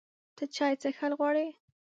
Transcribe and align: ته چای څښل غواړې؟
ته 0.35 0.43
چای 0.55 0.73
څښل 0.81 1.11
غواړې؟ 1.19 1.47